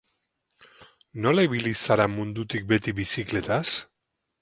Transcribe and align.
Nola 1.25 1.45
ibili 1.49 1.75
zara 1.83 2.09
mundutik 2.17 2.67
beti 2.75 2.99
bizikletaz? 3.03 3.65